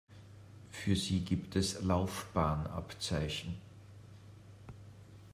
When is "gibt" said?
1.19-1.55